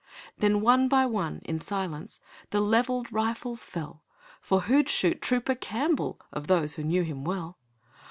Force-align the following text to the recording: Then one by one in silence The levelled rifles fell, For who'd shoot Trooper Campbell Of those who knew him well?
Then 0.39 0.61
one 0.61 0.87
by 0.87 1.05
one 1.05 1.41
in 1.45 1.61
silence 1.61 2.19
The 2.49 2.59
levelled 2.59 3.13
rifles 3.13 3.63
fell, 3.63 4.03
For 4.41 4.61
who'd 4.61 4.89
shoot 4.89 5.21
Trooper 5.21 5.53
Campbell 5.53 6.19
Of 6.33 6.47
those 6.47 6.73
who 6.73 6.83
knew 6.83 7.03
him 7.03 7.23
well? 7.23 7.59